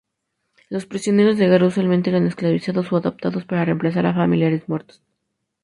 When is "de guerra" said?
1.37-1.67